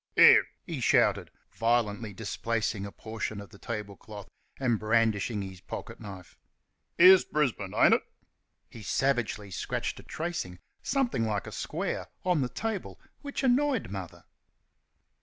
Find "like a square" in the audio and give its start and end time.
11.27-12.07